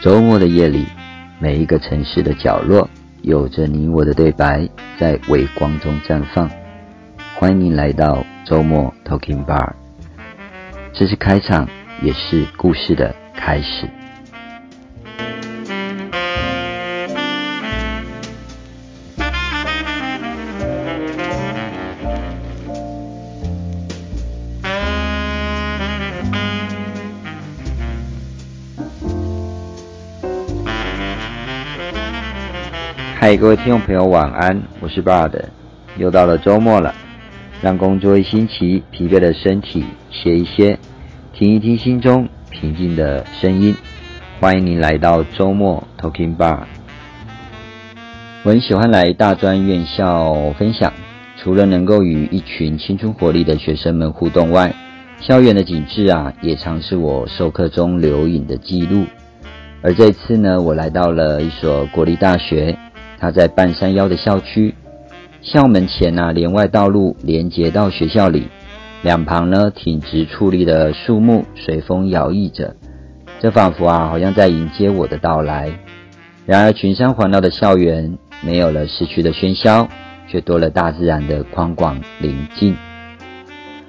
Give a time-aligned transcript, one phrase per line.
[0.00, 0.86] 周末的夜里，
[1.40, 2.88] 每一个城市的角落，
[3.22, 6.48] 有着你我的对白，在微光中绽放。
[7.34, 9.72] 欢迎来到周末 Talking Bar，
[10.92, 11.68] 这是开场，
[12.00, 13.88] 也是故事的开始。
[33.28, 34.58] 嗨，各位听众朋友，晚安！
[34.80, 35.32] 我是 Bard，
[35.98, 36.94] 又到了周末了，
[37.60, 40.78] 让工作一星期疲惫的身体歇一歇，
[41.34, 43.76] 听一听心中平静的声音。
[44.40, 46.60] 欢迎您来到周末 Talking Bar。
[48.44, 50.90] 我很喜欢来大专院校分享，
[51.36, 54.74] 除了能够与一群青春活力的学生们互动外，
[55.20, 59.04] 校园的景致啊，也常是我授课中留影的记录。
[59.82, 62.74] 而这次呢，我来到了一所国立大学。
[63.20, 64.74] 它在半山腰的校区，
[65.42, 68.48] 校门前呐，连外道路连接到学校里，
[69.02, 72.76] 两旁呢挺直矗立的树木随风摇曳着，
[73.40, 75.72] 这仿佛啊好像在迎接我的到来。
[76.46, 79.88] 然而群山环绕的校园没有了市区的喧嚣，
[80.28, 82.76] 却多了大自然的宽广宁静。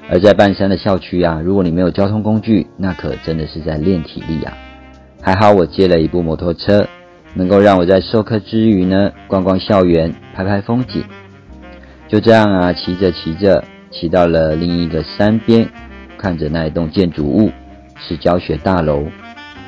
[0.10, 4.58] 而在半山的校区啊，如果你没有交通工具，那可真的是在练体力啊。
[5.22, 6.88] 还好我借了一部摩托车。
[7.34, 11.04] 能够让我在授课之余呢，逛逛校园，拍拍风景。
[12.08, 15.70] 就这样啊，骑着骑着，骑到了另一个山边，
[16.18, 17.52] 看着那一栋建筑物，
[17.98, 19.06] 是教学大楼，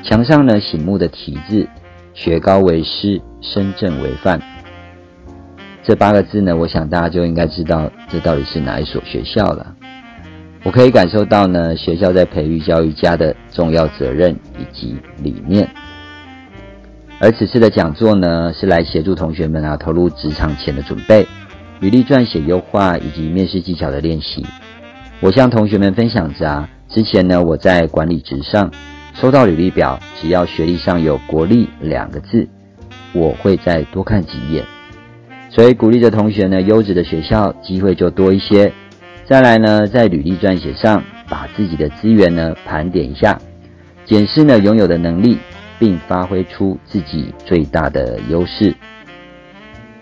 [0.02, 1.68] 墙上呢醒目的题字
[2.14, 4.40] “学高为师，身正为范”。
[5.84, 9.74] 这八个字呢，我想大家就应该知道这到底是哪一所学校了。
[10.64, 15.68] 我可以感受到呢，学校在培育教育家的重要责任以及理念。
[17.24, 21.24] 而此次的讲座呢，是来协助同学们啊投入职场前的准备、
[21.78, 24.44] 履历撰写优化以及面试技巧的练习。
[25.20, 28.68] 我向同学们分享着啊，之前呢我在管理职上
[29.14, 32.48] 收到履历表，只要学历上有国立两个字，
[33.12, 34.64] 我会再多看几眼。
[35.48, 38.72] 所以鼓励着同学呢，优质的学校机会就多一些。
[39.28, 43.38] 再来呢，在履历撰写上，把自己的资源呢盘点一下，
[44.04, 45.38] 检视呢拥有的能力。
[45.82, 48.72] 并发挥出自己最大的优势。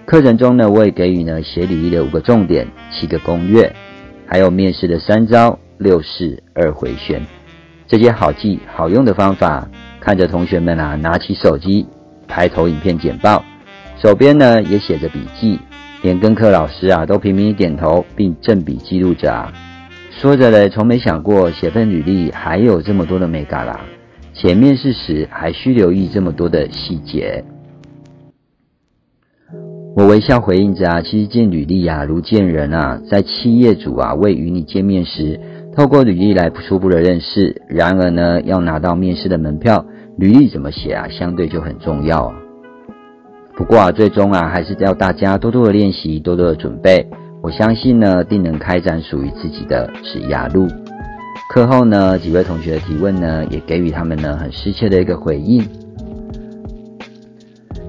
[0.05, 3.75] 课程中呢，我也给予呢写履历的五个重点、七个攻略，
[4.27, 7.25] 还有面试的三招、六式二回旋
[7.87, 9.67] 这些好记好用的方法。
[9.99, 11.87] 看着同学们啊，拿起手机
[12.29, 13.43] 拍投影片简报，
[14.03, 15.59] 手边呢也写着笔记，
[16.03, 19.51] 连跟课老师啊都频频点头，并正笔记录着啊。
[20.11, 23.81] 说着呢，从没想过写份履历还有这么多的美感啦。
[24.41, 27.45] 前面试时还需留意这么多的细节。
[29.95, 35.39] 我微笑回应着啊，其实见履历啊如见人啊，在企业主啊未与你见面时，
[35.77, 37.61] 透过履历来初步的认识。
[37.69, 39.85] 然而呢，要拿到面试的门票，
[40.17, 42.35] 履历怎么写啊，相对就很重要啊。
[43.55, 47.07] 不过啊，最终啊，还是要大家多多的练习，多多的准备。
[47.43, 50.67] 我相信呢，定能开展属于自己的职涯路。
[51.53, 55.69] 课后呢，几位同学的提问呢，也给予他们呢很深切的一个回应。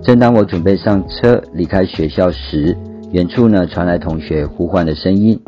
[0.02, 2.76] 正当我准备上车离开学校时，
[3.12, 5.40] 远处呢传来同学呼唤的声音。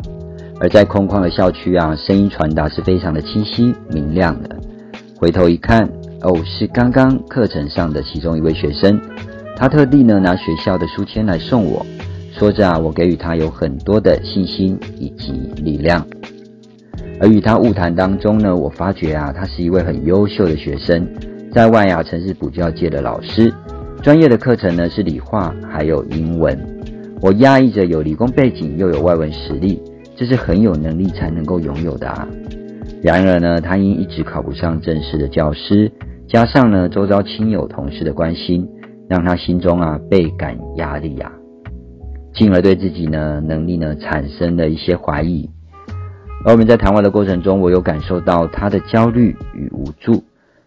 [0.60, 4.56] 而在空旷的校区啊，声音传达是非常的清晰明亮的。
[5.16, 5.82] 回头一看，
[6.20, 8.96] 哦，是刚刚课程上的其中一位学生，
[9.56, 11.84] 他特地呢拿学校的书签来送我，
[12.38, 16.06] 说着啊，我给予他有很多的信心以及力量。
[17.20, 21.06] 而与他晤谈当中呢，我发觉啊，他是一位很优秀的学生，
[21.52, 23.52] 在外啊曾是补教界的老师，
[24.02, 26.58] 专业的课程呢是理化还有英文。
[27.22, 29.80] 我压抑着有理工背景又有外文实力，
[30.16, 32.28] 这是很有能力才能够拥有的啊。
[33.02, 35.90] 然而呢，他因一直考不上正式的教师，
[36.28, 38.68] 加上呢周遭亲友同事的关心，
[39.08, 41.32] 让他心中啊倍感压力啊，
[42.34, 45.48] 进而对自己呢能力呢产生了一些怀疑。
[46.46, 50.22] 而我们在谈话的过程中，我有感受到他的焦虑与无助。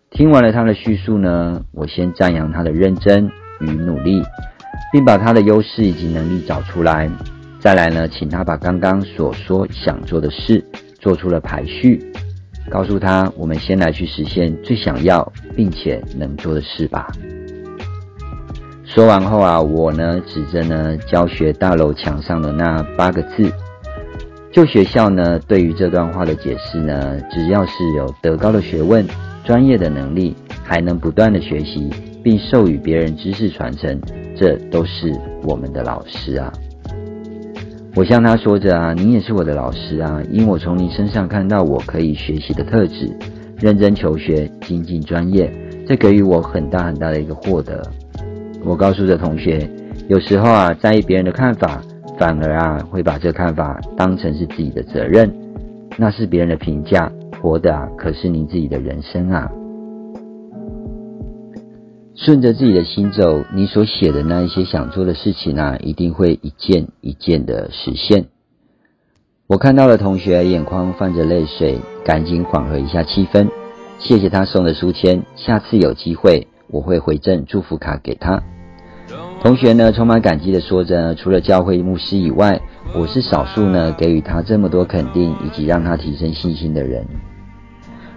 [0.09, 3.29] 听完了他的叙述呢，我先赞扬他的认真
[3.59, 4.23] 与努力，
[4.91, 7.07] 并把他的优势以及能力找出来。
[7.59, 10.65] 再来呢，请他把刚刚所说想做的事
[10.99, 12.11] 做出了排序，
[12.71, 17.07] 告诉他我们先来去实现最想要并且能做的事吧。
[18.83, 23.51] 说完后啊，我呢指着呢教学大楼墙上的那八个字。
[24.57, 29.05] 就学校呢，对于这段话的解释呢，只要是有德高的学问、
[29.43, 31.91] 专业的能力，还能不断的学习，
[32.23, 34.01] 并授予别人知识传承，
[34.35, 35.13] 这都是
[35.43, 36.51] 我们的老师啊。
[37.93, 43.15] 我向他说着啊，您也是我的老师啊，因我从您身上看到我可以学习的特质，
[43.59, 45.53] 认真求学，精进专业，
[45.87, 47.79] 这给予我很大很大的一个获得。
[48.65, 49.69] 我告诉着同学，
[50.07, 51.79] 有时候啊，在意别人的看法，
[52.17, 55.31] 反而啊，会把这看法当成是自己的责任，
[55.97, 57.11] 那是别人的评价，
[57.41, 59.51] 活的啊，可是您自己的人生啊。
[62.15, 68.25] 顺着自己的心走，你所写的那一些想做的事情啊，一定会一件一件的实现。
[69.45, 73.47] 我看到了同学眼眶泛着泪水，赶紧缓和一下气氛，
[73.99, 78.41] 谢谢他送的书签，下次有机会我会回赠祝福卡给他。
[79.39, 82.59] 同学呢，充满感激的说着，除了教会牧师以外，
[82.93, 87.05] 我是少数呢给予他这么多肯定以及让他提升信心的人。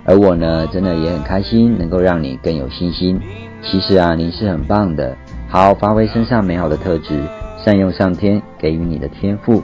[0.05, 3.21] 而我呢，真的也很开心，能够让你更有信心。
[3.63, 7.21] 其实啊，您是很棒的，好好发挥身上美好的特质，
[7.65, 9.63] 善用上天给予你的天赋，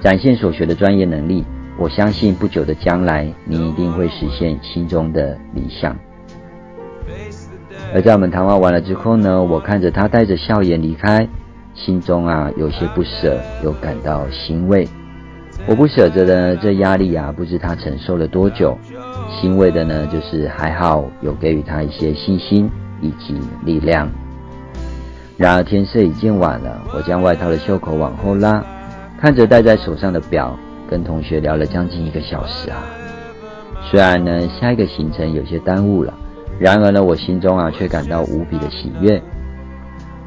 [0.00, 1.44] 展现所学的专业能力。
[1.78, 5.96] 我相信不久的将来，你一定会实现心中的理想。
[7.94, 11.28] 而在我们谈话完了之后呢，我看着他带着笑颜离开，
[11.74, 14.88] 心中啊有些不舍，又感到欣慰。
[15.66, 18.76] 我不舍得的这压力啊，不知他承受了多久；
[19.30, 22.70] 欣慰的呢，就是还好有给予他一些信心。
[23.02, 23.34] 以及
[23.64, 24.06] 力量。
[25.38, 28.62] 然而天色已经晚了，我将外套的袖口往后拉，
[29.18, 30.54] 看着戴在手上的表，
[30.86, 32.84] 跟同学聊了将近一个小时啊。
[33.90, 36.12] 虽然呢下一个行程有些耽误了，
[36.60, 39.20] 然而呢我心中啊却感到无比的喜悦。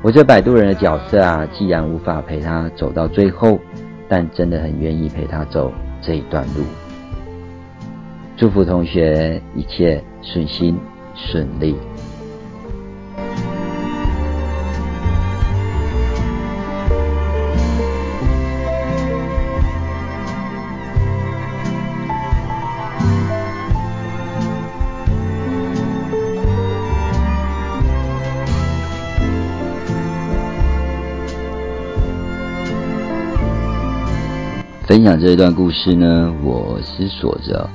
[0.01, 3.59] 我这摆渡人的角色啊，既然无法陪他走到最后，
[4.09, 5.71] 但真的很愿意陪他走
[6.01, 6.65] 这一段路。
[8.35, 10.75] 祝福同学一切顺心
[11.15, 11.75] 顺利。
[34.93, 37.67] 分享这一段故事呢，我思索着，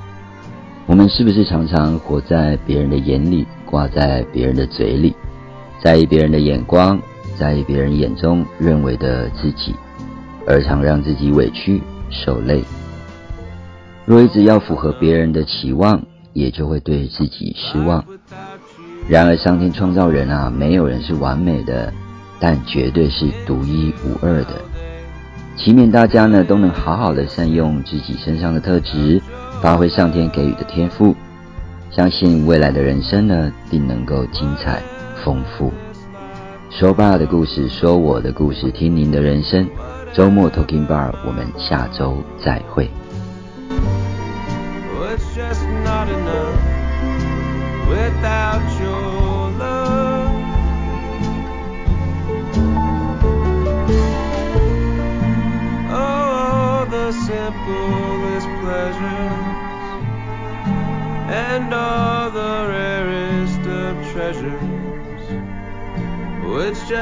[0.86, 5.12] 我们是不是常常活在别人的眼里，挂在别人的嘴里，
[5.82, 6.96] 在意别人的眼光，
[7.36, 9.74] 在意别人眼中认为的自己，
[10.46, 12.62] 而常让自己委屈受累。
[14.04, 16.00] 若一直要符合别人的期望，
[16.34, 18.04] 也就会对自己失望。
[19.08, 21.92] 然而，上天创造人啊，没有人是完美的，
[22.38, 24.67] 但绝对是独一无二的。
[25.58, 29.20] 祈勉大家呢都能好好的善用自己身上的特质，
[29.60, 31.16] 发挥上天给予的天赋，
[31.90, 34.81] 相信未来的人生呢定能够精彩
[35.25, 35.72] 丰富。
[36.70, 39.69] 说爸的故事，说我的故事，听您的人生。
[40.14, 42.88] 周末 Talking Bar，我们下周再会。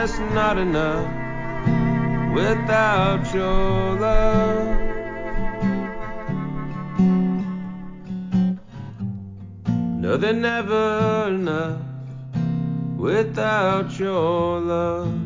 [0.08, 1.10] It's not enough
[2.32, 4.78] without your love.
[9.98, 11.80] No, they're never enough
[12.96, 15.25] without your love.